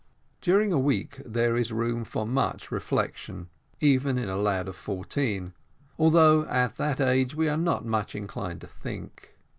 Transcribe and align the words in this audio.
During 0.41 0.73
a 0.73 0.79
week 0.79 1.21
there 1.27 1.55
is 1.55 1.71
room 1.71 2.05
for 2.05 2.25
much 2.25 2.71
reflection, 2.71 3.49
even 3.79 4.17
in 4.17 4.29
a 4.29 4.35
lad 4.35 4.67
of 4.67 4.75
fourteen, 4.75 5.53
although 5.99 6.43
at 6.47 6.77
that 6.77 6.99
age 6.99 7.35
we 7.35 7.47
are 7.47 7.55
not 7.55 7.85
much 7.85 8.15
inclined 8.15 8.61
to 8.61 8.67
think. 8.67 9.35